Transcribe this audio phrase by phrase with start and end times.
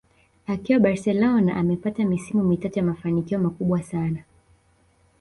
[0.47, 4.23] Akiwa Barcelona amepata misimu mitatu ya mafanikio makubwa sana